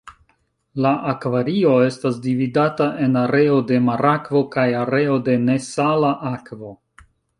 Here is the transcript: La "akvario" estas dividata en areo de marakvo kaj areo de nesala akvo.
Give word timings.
La 0.85 0.91
"akvario" 1.09 1.73
estas 1.89 2.17
dividata 2.23 2.87
en 3.07 3.19
areo 3.23 3.59
de 3.73 3.79
marakvo 3.91 4.41
kaj 4.57 4.65
areo 4.81 5.19
de 5.29 5.37
nesala 5.45 6.11
akvo. 6.33 6.73